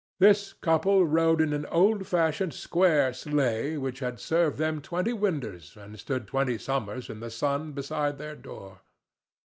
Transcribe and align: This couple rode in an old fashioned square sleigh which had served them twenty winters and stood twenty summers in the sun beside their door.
This 0.17 0.53
couple 0.53 1.05
rode 1.05 1.41
in 1.41 1.53
an 1.53 1.67
old 1.67 2.07
fashioned 2.07 2.55
square 2.55 3.13
sleigh 3.13 3.77
which 3.77 3.99
had 3.99 4.19
served 4.19 4.57
them 4.57 4.81
twenty 4.81 5.13
winters 5.13 5.77
and 5.77 5.99
stood 5.99 6.25
twenty 6.25 6.57
summers 6.57 7.07
in 7.07 7.19
the 7.19 7.29
sun 7.29 7.73
beside 7.73 8.17
their 8.17 8.35
door. 8.35 8.81